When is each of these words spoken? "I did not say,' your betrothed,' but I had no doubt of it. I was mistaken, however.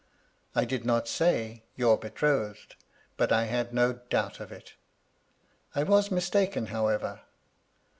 "I 0.61 0.65
did 0.65 0.83
not 0.83 1.07
say,' 1.07 1.61
your 1.75 1.95
betrothed,' 1.95 2.73
but 3.17 3.31
I 3.31 3.43
had 3.43 3.71
no 3.71 3.93
doubt 4.09 4.39
of 4.39 4.51
it. 4.51 4.73
I 5.75 5.83
was 5.83 6.09
mistaken, 6.09 6.65
however. 6.73 7.21